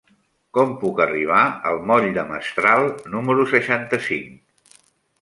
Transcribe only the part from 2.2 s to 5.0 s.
Mestral número seixanta-cinc?